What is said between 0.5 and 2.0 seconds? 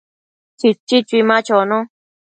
Chichi chui ma chono